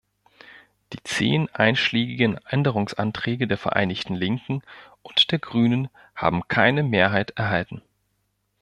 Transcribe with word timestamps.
Die 0.93 1.03
zehn 1.03 1.47
einschlägigen 1.53 2.37
Änderungsanträge 2.47 3.47
der 3.47 3.59
Vereinigten 3.59 4.15
Linken 4.15 4.63
und 5.03 5.31
der 5.31 5.37
Grünen 5.37 5.89
haben 6.15 6.47
keine 6.47 6.81
Mehrheit 6.81 7.37
erhalten. 7.37 7.83